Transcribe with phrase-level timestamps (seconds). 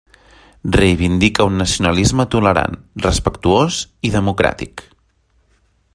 [0.75, 2.75] Reivindica un nacionalisme tolerant,
[3.07, 4.87] respectuós i democràtic.